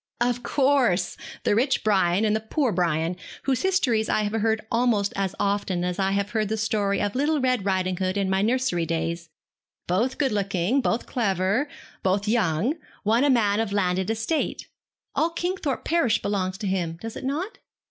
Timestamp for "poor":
2.39-2.71